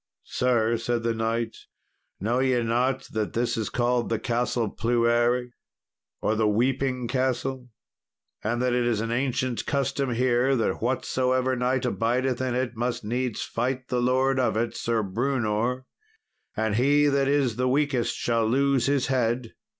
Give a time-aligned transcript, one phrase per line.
[0.25, 1.55] "Sir," said the knight,
[2.19, 5.51] "know ye not that this is called the Castle Pluere,
[6.23, 7.69] or the weeping castle,
[8.43, 13.03] and that it is an ancient custom here that whatsoever knight abideth in it must
[13.05, 15.85] needs fight the lord of it, Sir Brewnor,
[16.57, 19.53] and he that is the weakest shall lose his head.